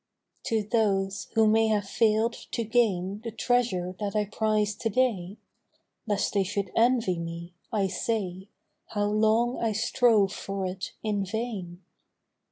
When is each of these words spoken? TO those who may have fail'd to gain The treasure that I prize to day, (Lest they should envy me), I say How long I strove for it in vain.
TO 0.41 0.63
those 0.63 1.27
who 1.35 1.45
may 1.45 1.67
have 1.67 1.87
fail'd 1.87 2.33
to 2.33 2.63
gain 2.63 3.21
The 3.23 3.29
treasure 3.29 3.95
that 3.99 4.15
I 4.15 4.25
prize 4.25 4.73
to 4.77 4.89
day, 4.89 5.37
(Lest 6.07 6.33
they 6.33 6.43
should 6.43 6.71
envy 6.75 7.19
me), 7.19 7.53
I 7.71 7.85
say 7.85 8.49
How 8.87 9.05
long 9.05 9.59
I 9.59 9.73
strove 9.73 10.33
for 10.33 10.65
it 10.65 10.93
in 11.03 11.23
vain. 11.23 11.83